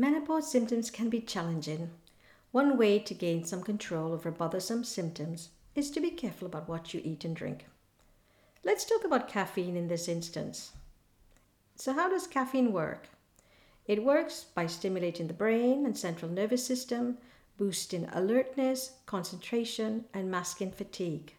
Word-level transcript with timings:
Menopause 0.00 0.50
symptoms 0.50 0.90
can 0.90 1.10
be 1.10 1.20
challenging. 1.20 1.90
One 2.52 2.78
way 2.78 2.98
to 3.00 3.12
gain 3.12 3.44
some 3.44 3.62
control 3.62 4.14
over 4.14 4.30
bothersome 4.30 4.82
symptoms 4.82 5.50
is 5.74 5.90
to 5.90 6.00
be 6.00 6.08
careful 6.08 6.46
about 6.46 6.70
what 6.70 6.94
you 6.94 7.02
eat 7.04 7.26
and 7.26 7.36
drink. 7.36 7.66
Let's 8.64 8.86
talk 8.86 9.04
about 9.04 9.28
caffeine 9.28 9.76
in 9.76 9.88
this 9.88 10.08
instance. 10.08 10.72
So, 11.76 11.92
how 11.92 12.08
does 12.08 12.26
caffeine 12.26 12.72
work? 12.72 13.10
It 13.86 14.02
works 14.02 14.46
by 14.54 14.68
stimulating 14.68 15.26
the 15.26 15.34
brain 15.34 15.84
and 15.84 15.98
central 15.98 16.30
nervous 16.30 16.64
system, 16.64 17.18
boosting 17.58 18.08
alertness, 18.10 18.92
concentration, 19.04 20.06
and 20.14 20.30
masking 20.30 20.72
fatigue. 20.72 21.34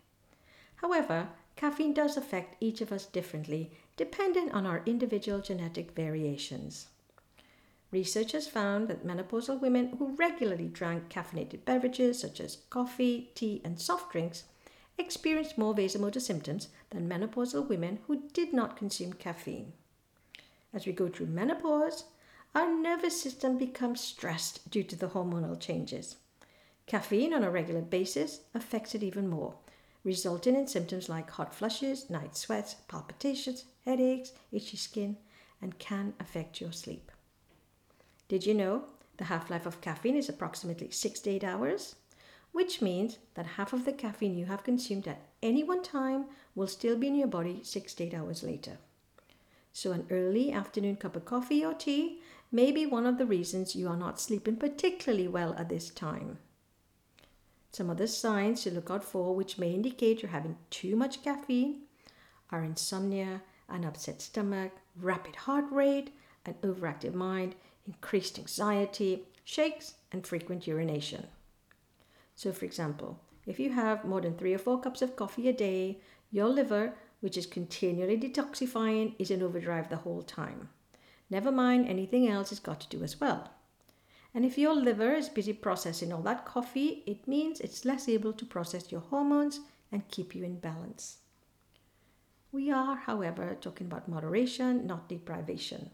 However, 0.75 1.29
caffeine 1.55 1.95
does 1.95 2.15
affect 2.15 2.57
each 2.59 2.79
of 2.81 2.91
us 2.91 3.07
differently 3.07 3.71
depending 3.97 4.51
on 4.51 4.67
our 4.67 4.83
individual 4.85 5.39
genetic 5.39 5.95
variations. 5.95 6.89
Research 7.91 8.31
has 8.31 8.47
found 8.47 8.87
that 8.87 9.05
menopausal 9.05 9.59
women 9.59 9.97
who 9.99 10.15
regularly 10.15 10.69
drank 10.69 11.09
caffeinated 11.09 11.65
beverages 11.65 12.19
such 12.19 12.39
as 12.39 12.59
coffee, 12.69 13.31
tea, 13.35 13.61
and 13.65 13.79
soft 13.79 14.11
drinks 14.13 14.45
experienced 14.97 15.57
more 15.57 15.75
vasomotor 15.75 16.21
symptoms 16.21 16.69
than 16.91 17.09
menopausal 17.09 17.67
women 17.67 17.99
who 18.07 18.29
did 18.33 18.53
not 18.53 18.77
consume 18.77 19.11
caffeine. 19.13 19.73
As 20.73 20.85
we 20.85 20.93
go 20.93 21.09
through 21.09 21.27
menopause, 21.27 22.05
our 22.55 22.69
nervous 22.69 23.21
system 23.21 23.57
becomes 23.57 23.99
stressed 23.99 24.69
due 24.69 24.83
to 24.83 24.95
the 24.95 25.09
hormonal 25.09 25.59
changes. 25.59 26.15
Caffeine 26.85 27.33
on 27.33 27.43
a 27.43 27.51
regular 27.51 27.81
basis 27.81 28.41
affects 28.53 28.95
it 28.95 29.03
even 29.03 29.27
more, 29.27 29.55
resulting 30.03 30.55
in 30.55 30.67
symptoms 30.67 31.09
like 31.09 31.29
hot 31.29 31.53
flushes, 31.53 32.09
night 32.09 32.37
sweats, 32.37 32.75
palpitations, 32.87 33.65
headaches, 33.85 34.31
itchy 34.51 34.77
skin, 34.77 35.17
and 35.61 35.77
can 35.77 36.13
affect 36.19 36.61
your 36.61 36.71
sleep. 36.71 37.10
Did 38.31 38.45
you 38.45 38.53
know 38.53 38.85
the 39.17 39.25
half 39.25 39.49
life 39.49 39.65
of 39.65 39.81
caffeine 39.81 40.15
is 40.15 40.29
approximately 40.29 40.89
6 40.89 41.19
to 41.19 41.29
8 41.31 41.43
hours? 41.43 41.97
Which 42.53 42.81
means 42.81 43.17
that 43.33 43.57
half 43.57 43.73
of 43.73 43.83
the 43.83 43.91
caffeine 43.91 44.37
you 44.37 44.45
have 44.45 44.63
consumed 44.63 45.05
at 45.05 45.27
any 45.43 45.65
one 45.65 45.83
time 45.83 46.27
will 46.55 46.67
still 46.67 46.95
be 46.95 47.07
in 47.07 47.15
your 47.15 47.27
body 47.27 47.59
6 47.61 47.93
to 47.95 48.03
8 48.05 48.13
hours 48.13 48.41
later. 48.41 48.77
So, 49.73 49.91
an 49.91 50.07
early 50.09 50.49
afternoon 50.49 50.95
cup 50.95 51.17
of 51.17 51.25
coffee 51.25 51.65
or 51.65 51.73
tea 51.73 52.21
may 52.53 52.71
be 52.71 52.85
one 52.85 53.05
of 53.05 53.17
the 53.17 53.25
reasons 53.25 53.75
you 53.75 53.89
are 53.89 53.97
not 53.97 54.21
sleeping 54.21 54.55
particularly 54.55 55.27
well 55.27 55.53
at 55.55 55.67
this 55.67 55.89
time. 55.89 56.37
Some 57.73 57.89
other 57.89 58.07
signs 58.07 58.63
to 58.63 58.71
look 58.71 58.89
out 58.89 59.03
for, 59.03 59.35
which 59.35 59.57
may 59.57 59.73
indicate 59.73 60.21
you're 60.21 60.31
having 60.31 60.55
too 60.69 60.95
much 60.95 61.21
caffeine, 61.21 61.81
are 62.49 62.63
insomnia, 62.63 63.41
an 63.67 63.83
upset 63.83 64.21
stomach, 64.21 64.71
rapid 64.95 65.35
heart 65.35 65.65
rate, 65.69 66.15
an 66.45 66.55
overactive 66.63 67.13
mind, 67.13 67.55
increased 67.93 68.39
anxiety, 68.39 69.23
shakes, 69.43 69.95
and 70.11 70.25
frequent 70.25 70.67
urination. 70.67 71.27
So, 72.35 72.51
for 72.51 72.65
example, 72.65 73.19
if 73.45 73.59
you 73.59 73.71
have 73.71 74.05
more 74.05 74.21
than 74.21 74.37
three 74.37 74.53
or 74.53 74.57
four 74.57 74.79
cups 74.79 75.01
of 75.01 75.15
coffee 75.15 75.47
a 75.49 75.53
day, 75.53 75.99
your 76.31 76.47
liver, 76.47 76.93
which 77.19 77.37
is 77.37 77.45
continually 77.45 78.17
detoxifying, 78.17 79.15
is 79.19 79.31
in 79.31 79.43
overdrive 79.43 79.89
the 79.89 80.03
whole 80.03 80.21
time. 80.21 80.69
Never 81.29 81.51
mind 81.51 81.87
anything 81.87 82.27
else 82.27 82.51
it's 82.51 82.59
got 82.59 82.79
to 82.81 82.97
do 82.97 83.03
as 83.03 83.19
well. 83.19 83.51
And 84.33 84.45
if 84.45 84.57
your 84.57 84.73
liver 84.73 85.13
is 85.13 85.27
busy 85.29 85.53
processing 85.53 86.13
all 86.13 86.21
that 86.21 86.45
coffee, 86.45 87.03
it 87.05 87.27
means 87.27 87.59
it's 87.59 87.85
less 87.85 88.07
able 88.07 88.33
to 88.33 88.45
process 88.45 88.91
your 88.91 89.01
hormones 89.01 89.59
and 89.91 90.07
keep 90.07 90.33
you 90.33 90.43
in 90.43 90.59
balance. 90.59 91.17
We 92.51 92.71
are, 92.71 92.95
however, 92.95 93.57
talking 93.59 93.87
about 93.87 94.07
moderation, 94.07 94.87
not 94.87 95.09
deprivation. 95.09 95.91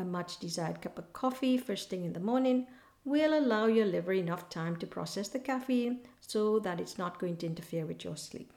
A 0.00 0.04
much 0.04 0.38
desired 0.38 0.80
cup 0.80 0.98
of 0.98 1.12
coffee 1.12 1.58
first 1.58 1.90
thing 1.90 2.06
in 2.06 2.14
the 2.14 2.20
morning 2.20 2.66
will 3.04 3.38
allow 3.38 3.66
your 3.66 3.84
liver 3.84 4.14
enough 4.14 4.48
time 4.48 4.76
to 4.76 4.86
process 4.86 5.28
the 5.28 5.38
caffeine 5.38 6.00
so 6.22 6.58
that 6.60 6.80
it's 6.80 6.96
not 6.96 7.18
going 7.18 7.36
to 7.36 7.46
interfere 7.46 7.84
with 7.84 8.02
your 8.02 8.16
sleep. 8.16 8.50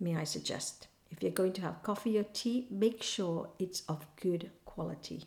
May 0.00 0.16
I 0.16 0.24
suggest, 0.24 0.88
if 1.08 1.22
you're 1.22 1.30
going 1.30 1.52
to 1.52 1.60
have 1.60 1.84
coffee 1.84 2.18
or 2.18 2.24
tea, 2.24 2.66
make 2.68 3.00
sure 3.00 3.50
it's 3.60 3.82
of 3.88 4.08
good 4.20 4.50
quality. 4.64 5.22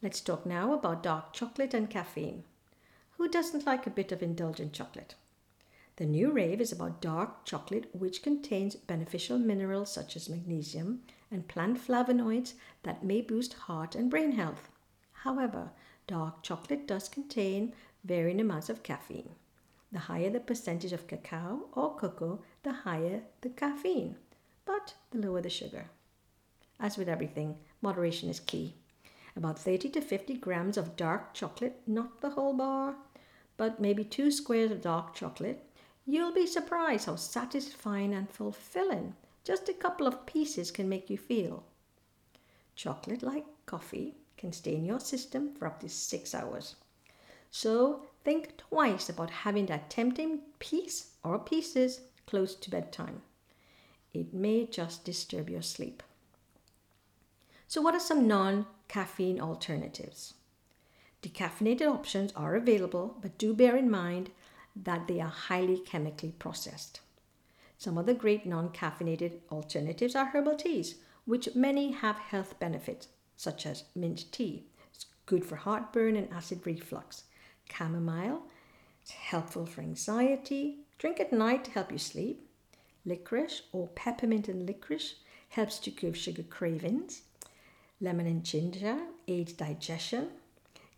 Let's 0.00 0.20
talk 0.20 0.46
now 0.46 0.72
about 0.72 1.02
dark 1.02 1.32
chocolate 1.32 1.74
and 1.74 1.90
caffeine. 1.90 2.44
Who 3.16 3.28
doesn't 3.28 3.66
like 3.66 3.84
a 3.84 3.90
bit 3.90 4.12
of 4.12 4.22
indulgent 4.22 4.74
chocolate? 4.74 5.16
The 5.96 6.06
new 6.06 6.30
rave 6.30 6.60
is 6.60 6.70
about 6.70 7.02
dark 7.02 7.44
chocolate, 7.44 7.92
which 7.92 8.22
contains 8.22 8.76
beneficial 8.76 9.40
minerals 9.40 9.92
such 9.92 10.14
as 10.14 10.28
magnesium 10.28 11.02
and 11.30 11.46
plant 11.48 11.78
flavonoids 11.78 12.54
that 12.82 13.04
may 13.04 13.20
boost 13.20 13.54
heart 13.54 13.94
and 13.94 14.10
brain 14.10 14.32
health. 14.32 14.68
However, 15.12 15.70
dark 16.06 16.42
chocolate 16.42 16.86
does 16.86 17.08
contain 17.08 17.72
varying 18.04 18.40
amounts 18.40 18.68
of 18.68 18.82
caffeine. 18.82 19.30
The 19.92 19.98
higher 20.00 20.30
the 20.30 20.40
percentage 20.40 20.92
of 20.92 21.06
cacao 21.06 21.68
or 21.72 21.96
cocoa, 21.96 22.42
the 22.62 22.72
higher 22.72 23.22
the 23.40 23.50
caffeine, 23.50 24.16
but 24.64 24.94
the 25.10 25.18
lower 25.18 25.40
the 25.40 25.50
sugar. 25.50 25.90
As 26.78 26.96
with 26.96 27.08
everything, 27.08 27.58
moderation 27.82 28.28
is 28.28 28.40
key. 28.40 28.74
About 29.36 29.58
30 29.58 29.90
to 29.90 30.00
50 30.00 30.34
grams 30.34 30.76
of 30.76 30.96
dark 30.96 31.34
chocolate, 31.34 31.80
not 31.86 32.20
the 32.20 32.30
whole 32.30 32.54
bar, 32.54 32.96
but 33.56 33.80
maybe 33.80 34.04
two 34.04 34.30
squares 34.30 34.70
of 34.70 34.80
dark 34.80 35.14
chocolate. 35.14 35.64
You'll 36.06 36.32
be 36.32 36.46
surprised 36.46 37.06
how 37.06 37.16
satisfying 37.16 38.14
and 38.14 38.28
fulfilling 38.30 39.14
just 39.44 39.68
a 39.68 39.74
couple 39.74 40.06
of 40.06 40.26
pieces 40.26 40.70
can 40.70 40.88
make 40.88 41.10
you 41.10 41.18
feel. 41.18 41.64
Chocolate, 42.76 43.22
like 43.22 43.44
coffee, 43.66 44.14
can 44.36 44.52
stay 44.52 44.74
in 44.74 44.84
your 44.84 45.00
system 45.00 45.54
for 45.54 45.66
up 45.66 45.80
to 45.80 45.88
six 45.88 46.34
hours. 46.34 46.76
So 47.50 48.06
think 48.24 48.56
twice 48.56 49.08
about 49.08 49.30
having 49.30 49.66
that 49.66 49.90
tempting 49.90 50.40
piece 50.58 51.12
or 51.24 51.38
pieces 51.38 52.00
close 52.26 52.54
to 52.54 52.70
bedtime. 52.70 53.22
It 54.12 54.34
may 54.34 54.66
just 54.66 55.04
disturb 55.04 55.48
your 55.50 55.62
sleep. 55.62 56.02
So, 57.68 57.80
what 57.80 57.94
are 57.94 58.00
some 58.00 58.26
non 58.26 58.66
caffeine 58.88 59.40
alternatives? 59.40 60.34
Decaffeinated 61.22 61.86
options 61.86 62.32
are 62.34 62.56
available, 62.56 63.16
but 63.20 63.38
do 63.38 63.54
bear 63.54 63.76
in 63.76 63.90
mind 63.90 64.30
that 64.74 65.06
they 65.06 65.20
are 65.20 65.28
highly 65.28 65.78
chemically 65.78 66.32
processed. 66.32 67.00
Some 67.80 67.96
other 67.96 68.12
great 68.12 68.44
non 68.44 68.68
caffeinated 68.68 69.38
alternatives 69.50 70.14
are 70.14 70.26
herbal 70.26 70.56
teas, 70.56 70.96
which 71.24 71.54
many 71.54 71.92
have 71.92 72.16
health 72.16 72.58
benefits, 72.58 73.08
such 73.38 73.64
as 73.64 73.84
mint 73.94 74.30
tea. 74.30 74.66
It's 74.92 75.06
good 75.24 75.46
for 75.46 75.56
heartburn 75.56 76.14
and 76.14 76.30
acid 76.30 76.60
reflux. 76.66 77.24
Chamomile, 77.72 78.42
it's 79.00 79.12
helpful 79.12 79.64
for 79.64 79.80
anxiety. 79.80 80.80
Drink 80.98 81.20
at 81.20 81.32
night 81.32 81.64
to 81.64 81.70
help 81.70 81.90
you 81.90 81.96
sleep. 81.96 82.46
Licorice 83.06 83.62
or 83.72 83.88
peppermint 83.88 84.46
and 84.46 84.66
licorice 84.66 85.14
helps 85.48 85.78
to 85.78 85.90
curb 85.90 86.16
sugar 86.16 86.42
cravings. 86.42 87.22
Lemon 87.98 88.26
and 88.26 88.44
ginger 88.44 88.98
aids 89.26 89.54
digestion. 89.54 90.28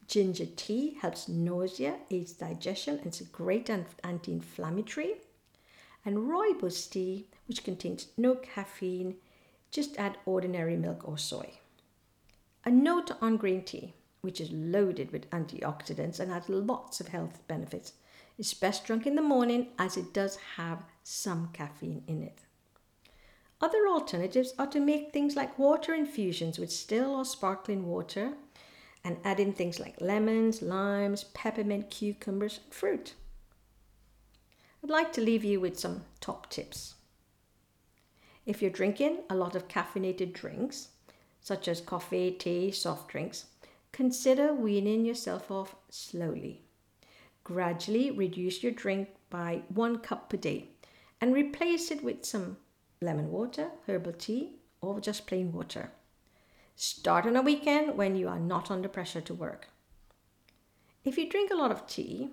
Ginger 0.09 0.47
tea 0.56 0.99
helps 1.00 1.28
nausea, 1.28 1.99
aids 2.10 2.32
digestion, 2.32 2.99
and 2.99 3.06
it's 3.06 3.20
a 3.20 3.25
great 3.26 3.70
anti 3.70 4.32
inflammatory 4.32 5.19
and 6.05 6.17
rooibos 6.17 6.91
tea, 6.91 7.29
which 7.47 7.65
contains 7.65 8.09
no 8.17 8.35
caffeine, 8.35 9.17
just 9.71 9.97
add 9.97 10.19
ordinary 10.27 10.77
milk 10.77 11.07
or 11.09 11.17
soy. 11.17 11.59
A 12.65 12.71
note 12.71 13.11
on 13.21 13.37
green 13.37 13.65
tea, 13.65 13.95
which 14.21 14.41
is 14.41 14.53
loaded 14.53 15.11
with 15.11 15.31
antioxidants 15.31 16.21
and 16.21 16.31
has 16.31 16.49
lots 16.49 17.01
of 17.01 17.09
health 17.09 17.41
benefits, 17.49 17.95
is 18.39 18.55
best 18.55 18.85
drunk 18.85 19.07
in 19.07 19.17
the 19.17 19.23
morning 19.23 19.69
as 19.79 19.97
it 19.97 20.12
does 20.12 20.37
have 20.57 20.83
some 21.03 21.49
caffeine 21.53 22.03
in 22.07 22.23
it. 22.23 22.39
Other 23.61 23.87
alternatives 23.87 24.55
are 24.59 24.67
to 24.69 24.81
make 24.81 25.12
things 25.12 25.37
like 25.37 25.59
water 25.59 25.95
infusions 25.95 26.59
with 26.59 26.73
still 26.73 27.15
or 27.15 27.25
sparkling 27.25 27.87
water 27.87 28.32
and 29.05 29.19
add 29.25 29.41
in 29.41 29.53
things 29.53 29.79
like 29.79 30.00
lemons, 30.00 30.62
limes, 30.62 31.25
peppermint, 31.35 31.91
cucumbers, 31.91 32.61
and 32.65 32.75
fruit. 32.75 33.15
I'd 34.82 34.90
like 34.90 35.12
to 35.12 35.20
leave 35.20 35.44
you 35.44 35.61
with 35.61 35.79
some 35.79 36.02
top 36.20 36.50
tips. 36.50 36.94
If 38.44 38.61
you're 38.61 38.70
drinking 38.70 39.19
a 39.31 39.37
lot 39.37 39.55
of 39.55 39.69
caffeinated 39.69 40.32
drinks, 40.32 40.88
such 41.40 41.69
as 41.69 41.81
coffee, 41.81 42.32
tea, 42.32 42.73
soft 42.73 43.08
drinks, 43.08 43.46
consider 43.93 44.52
weaning 44.52 45.05
yourself 45.05 45.52
off 45.52 45.76
slowly. 45.88 46.62
Gradually 47.44 48.11
reduce 48.11 48.62
your 48.62 48.73
drink 48.73 49.08
by 49.31 49.62
one 49.69 49.99
cup 49.99 50.29
per 50.31 50.37
day 50.37 50.69
and 51.20 51.32
replace 51.32 51.93
it 51.93 52.02
with 52.02 52.25
some 52.25 52.56
lemon 53.00 53.31
water, 53.31 53.70
herbal 53.87 54.14
tea, 54.14 54.56
or 54.81 55.00
just 55.00 55.28
plain 55.28 55.52
water. 55.52 55.93
Start 56.75 57.26
on 57.26 57.37
a 57.37 57.43
weekend 57.43 57.96
when 57.96 58.17
you 58.17 58.26
are 58.26 58.40
not 58.40 58.70
under 58.70 58.88
pressure 58.88 59.20
to 59.20 59.35
work. 59.35 59.69
If 61.05 61.17
you 61.17 61.28
drink 61.28 61.52
a 61.52 61.56
lot 61.56 61.70
of 61.70 61.87
tea, 61.87 62.31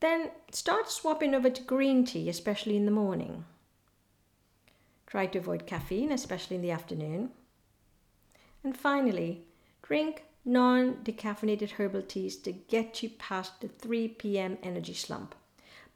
then 0.00 0.30
start 0.50 0.90
swapping 0.90 1.34
over 1.34 1.50
to 1.50 1.62
green 1.62 2.04
tea, 2.04 2.28
especially 2.28 2.76
in 2.76 2.84
the 2.84 2.90
morning. 2.90 3.44
Try 5.06 5.26
to 5.26 5.38
avoid 5.38 5.66
caffeine, 5.66 6.12
especially 6.12 6.56
in 6.56 6.62
the 6.62 6.70
afternoon. 6.70 7.30
And 8.62 8.76
finally, 8.76 9.44
drink 9.82 10.24
non 10.44 10.96
decaffeinated 11.04 11.72
herbal 11.72 12.02
teas 12.02 12.36
to 12.38 12.52
get 12.52 13.02
you 13.02 13.10
past 13.10 13.60
the 13.60 13.68
3 13.68 14.08
p.m. 14.08 14.58
energy 14.62 14.94
slump. 14.94 15.34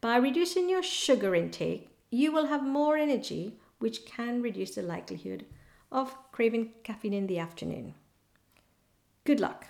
By 0.00 0.16
reducing 0.16 0.68
your 0.68 0.82
sugar 0.82 1.34
intake, 1.34 1.90
you 2.10 2.32
will 2.32 2.46
have 2.46 2.62
more 2.62 2.96
energy, 2.96 3.58
which 3.78 4.06
can 4.06 4.42
reduce 4.42 4.74
the 4.74 4.82
likelihood 4.82 5.44
of 5.92 6.16
craving 6.32 6.72
caffeine 6.84 7.14
in 7.14 7.26
the 7.26 7.38
afternoon. 7.38 7.94
Good 9.24 9.40
luck. 9.40 9.66